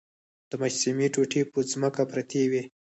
د 0.49 0.51
مجسمې 0.61 1.07
ټوټې 1.13 1.41
په 1.51 1.59
ځمکه 1.71 2.03
پرتې 2.11 2.43
وې. 2.51 2.61